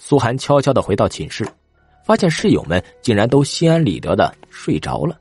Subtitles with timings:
[0.00, 1.44] 苏寒悄悄的回到寝室，
[2.04, 5.18] 发现室友们竟然都心安理得的睡着了。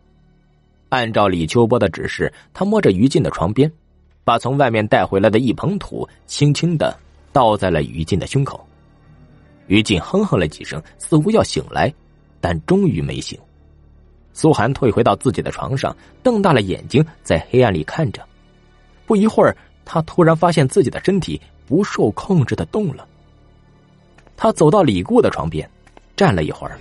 [0.89, 3.69] 按照李秋波的指示，他摸着于静的床边，
[4.23, 6.95] 把从外面带回来的一捧土轻轻的
[7.33, 8.63] 倒在了于静的胸口。
[9.65, 11.91] 于静哼哼了几声，似乎要醒来，
[12.39, 13.37] 但终于没醒。
[14.31, 18.23] 苏寒退回到自己的床上，瞪大了眼睛在黑暗里看着。
[19.07, 23.05] 不一会儿，他突然发现自己的身体不受控制的动了。
[24.37, 25.67] 他走到李固的床边，
[26.15, 26.79] 站了一会儿，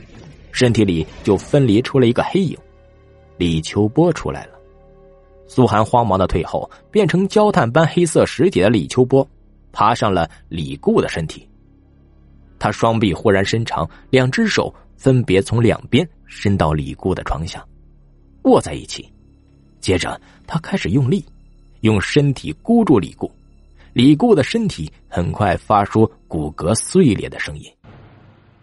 [0.52, 2.56] 身体里就分离出了一个黑影。
[3.38, 4.52] 李秋波出来了，
[5.48, 9.27] 苏寒慌忙的退后，变成焦炭般黑色实体的李秋波，
[9.73, 11.48] 爬上了李固的身体。
[12.59, 17.64] 他双臂忽然伸长，两只手分别从两边伸到李固的床下，
[18.45, 19.11] 握在一起。
[19.80, 21.25] 接着，他开始用力，
[21.80, 23.30] 用身体箍住李固。
[23.96, 27.64] 李固的身体很快发出骨骼碎裂的声音，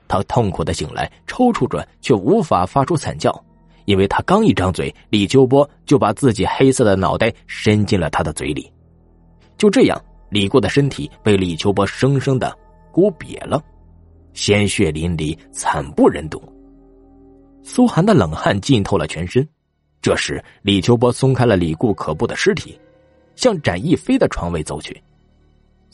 [0.08, 3.34] 他痛苦的醒来，抽搐着，却无法发出惨叫。
[3.86, 8.72] 因为他刚一张嘴，李秋波就把自己黑色的脑袋伸进了他的嘴里。
[9.58, 12.56] 就这样，李固的身体被李秋波生生的
[12.92, 13.60] 箍瘪了，
[14.34, 16.40] 鲜血淋漓，惨不忍睹。
[17.64, 19.44] 苏寒的冷汗浸透了全身。
[20.00, 22.80] 这时，李秋波松开了李固可怖的尸体，
[23.36, 24.96] 向展翼飞的床位走去。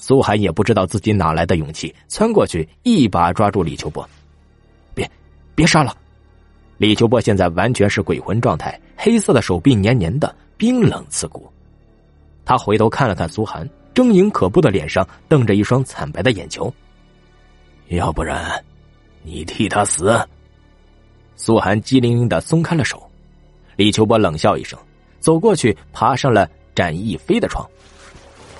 [0.01, 4.09] 苏寒也不知道自己哪来的勇气，窜过去一把抓住李秋波
[4.95, 5.07] ：“别，
[5.53, 5.93] 别杀了！”
[6.79, 11.51] 李秋波现在完全是鬼魂状态，黑色的手臂黏黏的，冰冷刺骨。
[12.45, 16.73] 他回头看了看苏寒，狰狞可怖的脸上瞪着一双惨白的眼球。
[17.89, 18.63] 要不然，
[19.21, 20.17] 你替他死。
[21.35, 23.03] 苏寒机灵灵的松开了手。
[23.75, 24.79] 李秋波冷笑一声，
[25.19, 27.69] 走过去，爬上了展翼飞的床。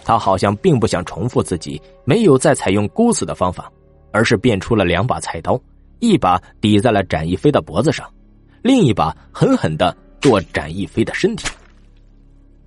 [0.10, 3.72] 他好像并不想重复自己，没有再采用箍死的方法，
[4.12, 5.62] 而是变出了两把菜刀。
[6.00, 8.12] 一把抵在了展翼飞的脖子上，
[8.64, 11.48] 另一把狠狠的剁展翼飞的身体。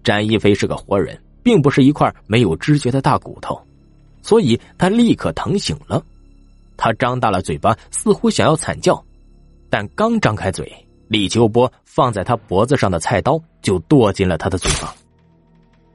[0.04, 3.60] 展翼飞是个活人，并不是一块没有知觉的大骨头，
[4.22, 6.00] 所以他立刻疼醒了。
[6.76, 9.04] 他张大了嘴巴，似乎想要惨叫，
[9.68, 10.72] 但刚张开嘴，
[11.08, 14.94] 李秋波放在他脖子上的菜刀就剁进了他的嘴巴。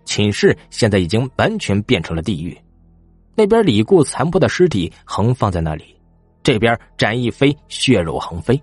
[0.08, 2.58] 寝室现在已经完全变成了地狱，
[3.36, 5.84] 那边李固残破的尸体横放在那里。
[6.42, 8.60] 这边展翼飞血肉横飞，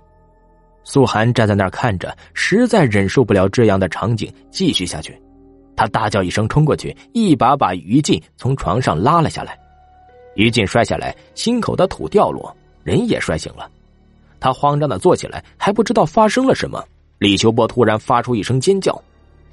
[0.85, 5.21] 苏寒站在那儿看着，实在忍受不了这样的场景继续下去。
[5.77, 9.59] 他大叫一声，冲过去，一把把于禁从床上拉了下来。
[10.35, 13.71] 于禁摔下来，心口的土掉落，人也摔醒了。
[14.41, 16.83] 他慌张的坐起来，还不知道发生了什么。
[17.19, 18.99] 李秋波突然发出一声尖叫，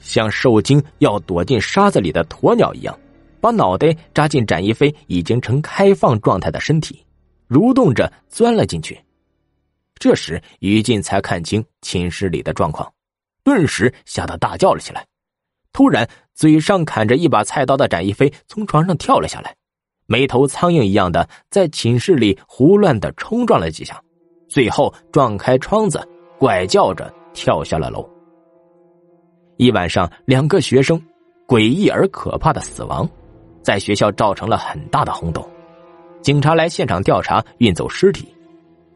[0.02, 3.00] 像受惊要躲进沙子里的鸵鸟一样，
[3.40, 7.06] 把脑袋扎进展翼飞已经呈开放状态的身体。
[7.48, 8.98] 蠕动着钻了进去，
[9.96, 12.90] 这时于静才看清寝室里的状况，
[13.44, 15.06] 顿时吓得大叫了起来。
[15.74, 19.56] 突然，嘴上砍着一把菜刀的展翼飞从床上跳了下来，
[20.06, 24.02] 没头苍蝇一样的在寝室里胡乱的冲撞了几下，
[24.48, 26.06] 最后撞开窗子，
[26.38, 28.11] 怪叫着跳下了楼。
[29.62, 31.00] 一晚上，两个学生
[31.48, 33.08] 诡异而可怕的死亡，
[33.62, 35.48] 在学校造成了很大的轰动。
[36.20, 38.28] 警察来现场调查，运走尸体。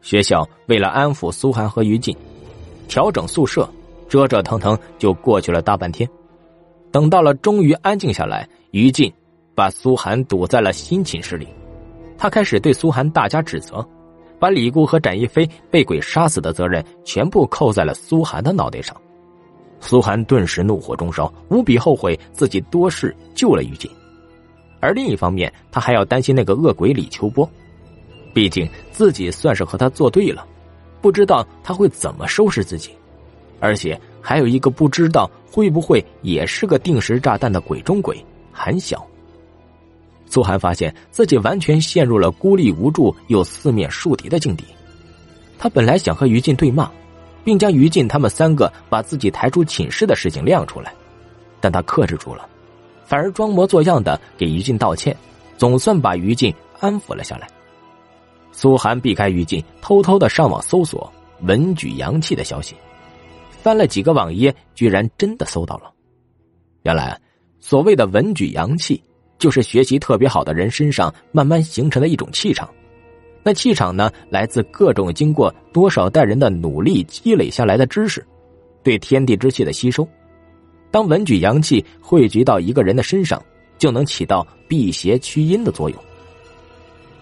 [0.00, 2.12] 学校为了安抚苏寒和于静，
[2.88, 3.70] 调整宿舍，
[4.08, 6.08] 折折腾腾就过去了大半天。
[6.90, 9.12] 等到了终于安静下来，于静
[9.54, 11.46] 把苏寒堵在了新寝室里。
[12.18, 13.88] 他开始对苏寒大加指责，
[14.40, 18.96] 把李固和展翼飞被鬼杀死的责任全部扣在了苏寒的脑袋上。
[19.80, 23.90] 苏寒顿时怒火中烧，无比后悔自己多事救了于静。
[24.80, 27.48] 而另一方面，他还要担心那个恶鬼李秋波，
[28.34, 30.46] 毕竟自己算是和他作对了，
[31.00, 32.90] 不知道他会怎么收拾自己，
[33.60, 38.22] 而且还有一个不知道会不会也是个定时炸弹的鬼中鬼
[38.52, 39.04] 韩晓。
[40.26, 44.64] 苏寒发现自己完全陷入了孤立无助又四面树敌的境地，
[45.58, 46.90] 他本来想和于禁对骂，
[47.46, 50.92] 并将于禁他们三个把自己抬出寝室的事情亮出来，
[51.60, 52.48] 但他克制住了。
[53.04, 55.16] 反而装模作样的给于禁道歉，
[55.56, 57.46] 总算把于禁安抚了下来。
[58.50, 61.08] 苏寒避开于禁，偷偷的上网搜索
[61.42, 62.74] 文举阳气的消息，
[63.62, 65.92] 翻了几个网页，居然真的搜到了。
[66.82, 67.16] 原来，
[67.60, 69.00] 所谓的文举阳气，
[69.38, 72.68] 就是学习特别好的人身上慢慢形成的一种气场。
[73.46, 78.26] 那气场呢，来自各种经过多少代人的努力积累下来的知识，
[78.82, 80.04] 对天地之气的吸收。
[80.90, 83.40] 当文举阳气汇聚到一个人的身上，
[83.78, 85.96] 就能起到辟邪驱阴的作用。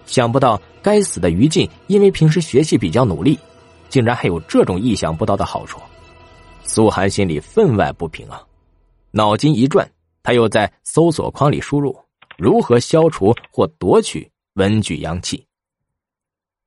[0.07, 3.39] 想不到该死的于禁，因为平时学习比较努力，
[3.91, 5.79] 竟然还有这种意想不到的好处。
[6.63, 8.41] 苏寒心里分外不平啊，
[9.11, 9.87] 脑筋一转，
[10.23, 11.95] 他又在搜索框里输入
[12.39, 15.44] 如何消除或夺取文举阳气。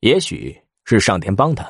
[0.01, 0.55] 也许
[0.85, 1.69] 是上天帮他，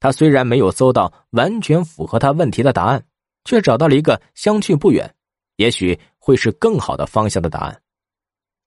[0.00, 3.04] 他虽然没有搜到完全符合他问题的答案，
[3.44, 5.14] 却找到了一个相去不远，
[5.56, 7.80] 也许会是更好的方向的答案。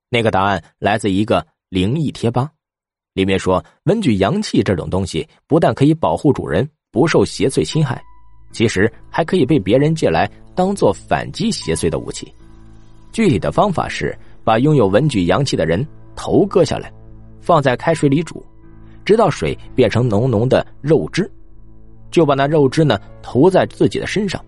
[0.09, 2.51] 那个答案来自一个灵异贴吧，
[3.13, 8.03] 里面说文具阳气这种东西不但可以保护主人不受邪祟侵害。
[8.53, 12.30] 其实还可以被别人借来当做反击邪祟的武器。
[13.13, 14.13] 具体的方法是
[14.44, 15.88] 把拥有文举阳气的人
[16.18, 16.92] 头割下来，
[17.39, 18.45] 放在开水里煮，
[19.11, 21.29] 直到水变成浓浓的肉汁，
[22.11, 24.41] 就把那肉汁呢涂在自己的身上。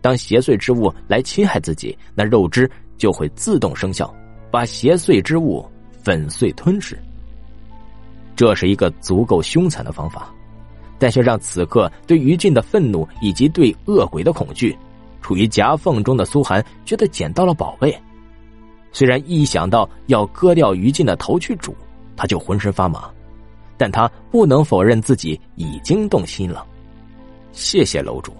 [0.00, 4.10] 当邪祟之物来侵害自己，那肉汁就会自动生效，
[4.50, 5.62] 把邪祟之物
[6.02, 6.98] 粉碎吞噬。
[8.34, 10.32] 这是一个足够凶残的方法。
[10.98, 14.74] 但却让此刻对于禁的愤怒以及对恶鬼的恐惧，
[15.20, 17.94] 处于夹缝中的苏寒觉得捡到了宝贝。
[18.92, 21.76] 虽然一想到要割掉于禁的头去煮，
[22.16, 23.10] 他就浑身发麻，
[23.76, 26.66] 但他不能否认自己已经动心了。
[27.52, 28.32] 谢谢楼主，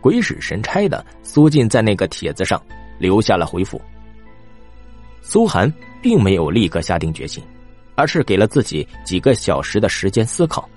[0.00, 2.60] 鬼使神差的，苏进在那个帖子上
[2.98, 3.80] 留下了回复。
[5.22, 5.72] 苏寒
[6.02, 7.42] 并没有立刻下定决心，
[7.94, 10.68] 而是给了自己几个小时的时间思考。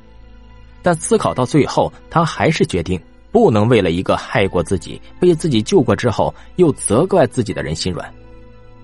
[0.82, 3.02] 但思考到最后，他还是决定
[3.32, 8.14] 不能为了一个害过自己、被自己救过之后又责怪自己的人心软。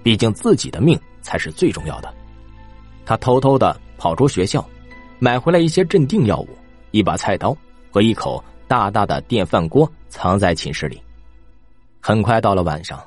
[0.02, 2.12] 毕竟自己的命才是最重要的。
[3.06, 4.66] 他偷偷的跑出学校，
[5.22, 6.48] 买回来一些镇定药物、
[6.92, 7.56] 一把菜刀
[7.92, 11.02] 和一口大大的电饭锅，藏在寝室里。
[12.00, 13.06] 很快到了晚上，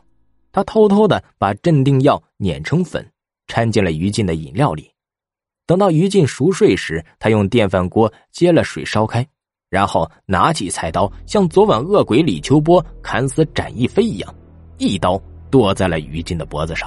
[0.52, 3.04] 他偷偷的把镇定药碾成粉，
[3.46, 4.90] 掺进了于禁的饮料里。
[5.66, 9.26] 等到于禁熟睡时，他用电饭锅接了水烧开，
[9.70, 14.34] 然后拿起菜刀，像昨晚恶鬼李秋波砍死展翼飞一样，
[14.76, 15.18] 一刀
[15.50, 16.86] 剁在了于禁的脖子上。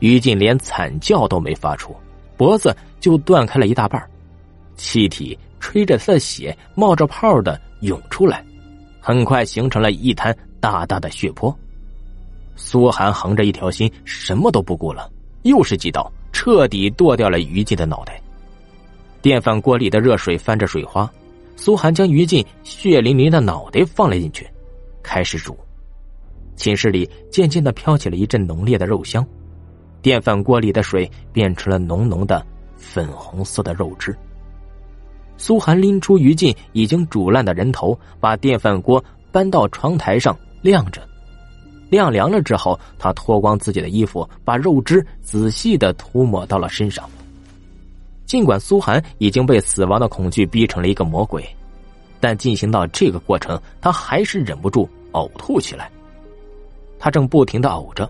[0.00, 1.94] 于禁连惨叫都没发出，
[2.40, 4.02] 脖子就断开了一大半，
[4.74, 8.42] 气体吹着他的血冒着泡的涌出来，
[8.98, 11.54] 很快形成了一滩大大的血泊。
[12.56, 16.10] 苏寒横着一条心，什么都不顾了，又是几刀。
[16.32, 18.18] 彻底剁掉了于禁的脑袋。
[19.20, 21.12] 电饭锅里的热水翻着水花，
[21.56, 24.48] 苏寒将于禁血淋淋的脑袋放了进去，
[25.02, 25.54] 开始煮。
[26.56, 29.22] 寝室里渐渐的飘起了一阵浓烈的肉香，
[30.02, 32.44] 电饭锅里的水变成了浓浓的
[32.76, 34.16] 粉红色的肉汁。
[35.36, 39.02] 苏寒拎出于禁已经煮烂的人头，把电饭锅
[39.32, 41.00] 搬到窗台上晾着。
[41.88, 47.08] 晾凉了之后，他脱光自己的衣服，把肉汁仔细的涂抹到了身上。
[48.26, 51.44] 尽管苏寒已经被死亡的恐惧逼成了一个魔鬼，
[52.20, 55.90] 但进行到这个过程，他还是忍不住呕吐起来。
[56.98, 58.08] 他正不停的呕着，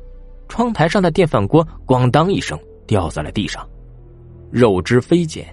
[0.51, 3.67] 窗台上的电饭锅咣当一声掉在了地上，
[4.51, 5.47] 肉汁飞溅，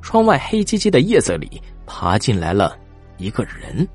[0.00, 2.76] 窗外黑漆漆的夜色里爬进来了
[3.18, 3.86] 一个人。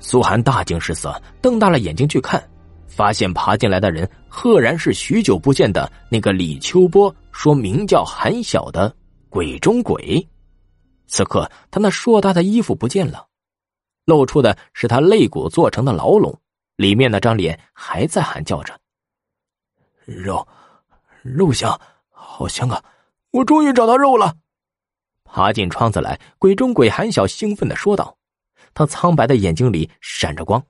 [0.00, 2.42] 苏寒大惊失色，瞪大了眼睛去看。
[2.86, 8.94] 发现爬进来的人，赫然是许久不见的那个李秋波说名叫韩晓的
[9.28, 10.24] 鬼中鬼。
[11.06, 13.26] 此刻，他那硕大的衣服不见了，
[14.04, 16.38] 露出的是他肋骨做成的牢笼，
[16.76, 18.78] 里面那张脸还在喊叫着
[20.04, 20.46] ：“肉，
[21.22, 21.78] 肉香，
[22.10, 22.82] 好香啊！
[23.30, 24.34] 我终于找到肉了！”
[25.24, 28.16] 爬进窗子来，鬼中鬼韩晓兴奋的说道，
[28.72, 30.62] 他苍白的眼睛里闪着光。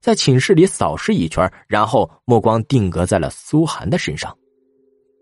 [0.00, 4.36] 在寝室里扫视一圈，然后目光定格在了苏寒的身上。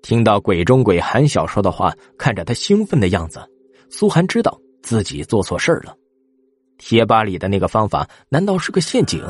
[0.02, 3.46] 听到鬼中鬼韩晓说的话，看着他兴奋的样子，
[3.90, 5.94] 苏寒知道自己做错事了。
[6.78, 9.22] 贴吧里的那个方法难道是个陷阱？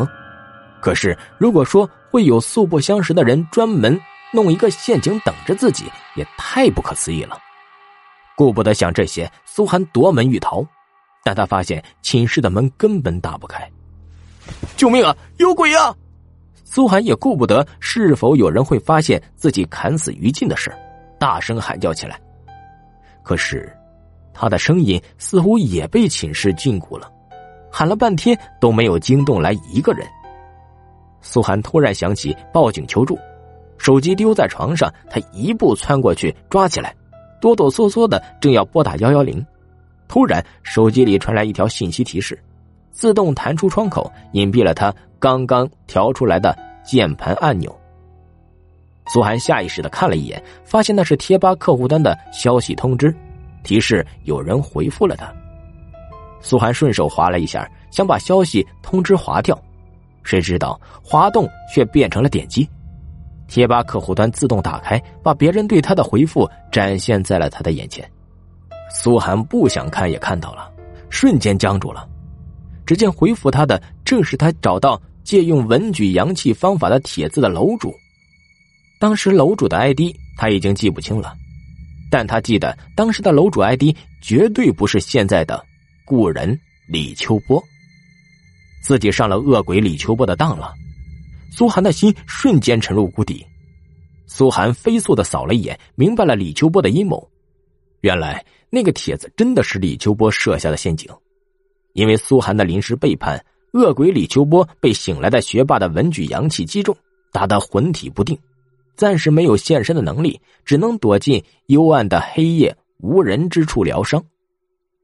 [0.81, 4.01] 可是如果说会有素不相识的人专门
[4.33, 5.85] 弄一个陷阱等着自己，
[6.15, 7.39] 也太不可思议了。
[8.37, 10.65] 顾不得想这些，苏寒夺门欲逃，
[11.25, 13.71] 但他发现寝室的门根本打不开。
[14.77, 15.15] 救命啊！
[15.37, 15.95] 有鬼啊！
[16.65, 20.73] 苏寒也顾不得是否有人会发现自己砍死于禁的事
[21.19, 22.19] 大声喊叫起来。
[23.23, 23.77] 可是，
[24.33, 27.13] 他的声音似乎也被寝室禁锢了，
[27.71, 30.07] 喊了半天都没有惊动来一个人。
[31.21, 33.19] 苏寒突然想起报警求助，
[33.81, 36.95] 手机丢在床上，他一步窜过去抓起来，
[37.41, 39.43] 哆哆嗦嗦的正要拨打幺幺零，
[40.07, 42.39] 突然手机里传来一条信息提示。
[42.93, 47.75] 自动弹出窗口，隐蔽了他刚刚调出来的键盘按钮。
[49.07, 53.17] 苏涵下意识的看了一眼，发现那是贴吧客户端的消息通知，
[53.65, 55.33] 提示有人回复了他。
[56.43, 59.59] 苏涵顺手划了一下，想把消息通知划掉，
[60.23, 62.69] 谁知道滑动却变成了点击。
[63.50, 68.09] 贴吧客户端自动打开，把别人对他的回复展现在了他的眼前。
[68.95, 70.73] 苏涵不想看也看到了，
[71.11, 72.09] 瞬间僵住了。
[72.87, 77.92] 只见回复他的正是他找到借用文举阳气方法的帖子的楼主。
[79.00, 81.35] 当时楼主的 ID 他已经记不清了，
[82.11, 85.64] 但他记得当时的楼主 ID 绝对不是现在的。
[86.04, 87.62] 故人李秋波，
[88.83, 90.73] 自己上了恶鬼李秋波的当了。
[91.50, 93.45] 苏寒的心瞬间沉入谷底。
[94.26, 97.28] 苏寒飞速的扫了一眼，明白了李秋波的阴谋。
[98.00, 101.11] 原来那个帖子真的是李秋波设下的陷阱。
[101.92, 106.97] 因为苏寒的临时背叛，恶鬼李秋波被醒来的学霸的文举阳气击中，
[107.33, 108.38] 打得魂体不定，
[108.97, 114.25] 暂时没有现身的能力，只能躲进幽暗的黑夜无人之处疗伤。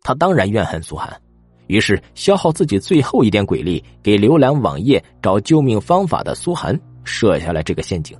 [0.02, 1.20] 他当然怨恨苏寒，
[1.66, 8.16] 于是消耗自己最后一点鬼力，给浏览网页找救命方法的苏寒设下了这个陷阱，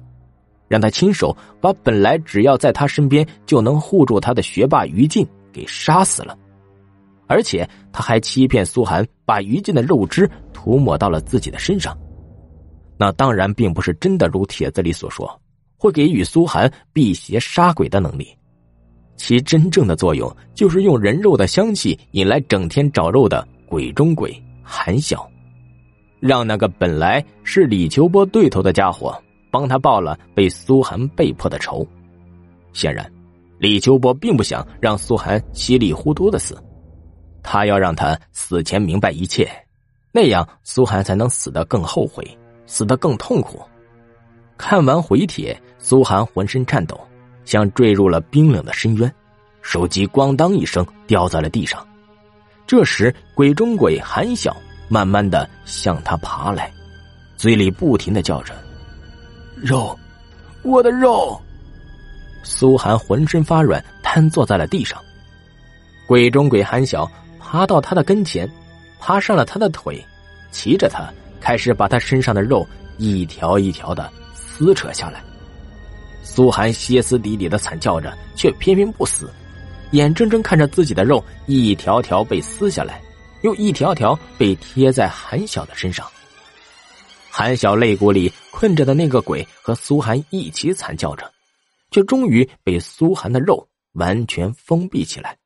[0.69, 6.37] 让他亲手把本来只要在他身边就能护住他的学霸于禁给杀死了，
[7.27, 11.97] 而且他还欺骗苏寒把于禁的肉汁涂抹到了自己的身上，
[12.99, 15.41] 那当然并不是真的如帖子里所说，
[15.77, 18.37] 会给予苏寒辟邪杀鬼的能力。
[19.17, 25.29] 其真正的作用就是用人肉的香气引来整天找肉的鬼中鬼韩晓，
[26.21, 29.21] 让那个本来是李秋波对头的家伙
[29.51, 31.87] 帮他报了被苏寒被迫的仇。
[32.73, 33.11] 显然，
[33.59, 36.63] 李秋波并不想让苏寒稀里糊涂的死，
[37.43, 39.49] 他要让他死前明白一切，
[40.13, 42.23] 那样苏寒才能死得更后悔，
[42.67, 43.63] 死得更痛苦。
[44.59, 47.01] 看完回帖，苏寒浑身颤抖。
[47.47, 49.11] 像坠入了冰冷的深渊，
[49.63, 51.83] 手机咣当一声掉在了地上。
[52.67, 54.55] 这时，鬼中鬼韩晓
[54.89, 56.71] 慢慢的向他爬来，
[57.37, 58.53] 嘴里不停的叫着
[59.57, 59.97] ：“肉，
[60.63, 61.41] 我的肉。”
[62.43, 65.01] 苏寒浑身发软，瘫坐在了地上。
[66.07, 67.11] 鬼中鬼韩晓
[67.41, 68.49] 爬到他的跟前，
[69.01, 70.05] 爬上了他的腿，
[70.51, 71.09] 骑着他，
[71.41, 72.67] 开始把他身上的肉
[72.99, 75.23] 一条一条的撕扯下来。
[76.29, 79.33] 苏寒歇斯底里的惨叫着，却偏偏不死，
[79.93, 83.01] 眼睁睁看着自己的肉一条条被撕下来，
[83.43, 86.05] 又一条条被贴在韩晓的身上。
[87.31, 91.33] 韩晓肋骨里困着的那个鬼和苏寒一起惨叫着，
[91.91, 95.39] 却终于被苏寒的肉完全封闭起来。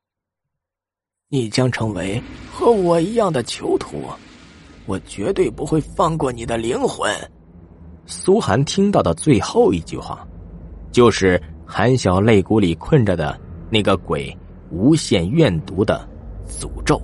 [1.29, 2.21] 你将成为
[2.51, 4.09] 和我一样的囚徒，
[4.87, 7.09] 我绝对不会放过你的灵魂。
[8.07, 10.27] 苏寒听到的最后一句话。
[10.91, 14.35] 就是韩晓肋骨里困着的那个鬼，
[14.69, 16.07] 无限怨毒的
[16.47, 17.01] 诅咒。